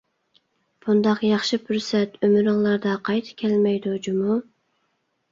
بۇنداق 0.85 1.19
ياخشى 1.25 1.59
پۇرسەت 1.67 2.15
ئۆمرۈڭلاردا 2.27 2.93
قايتا 3.09 3.35
كەلمەيدۇ 3.43 3.93
جۇمۇ! 4.07 4.39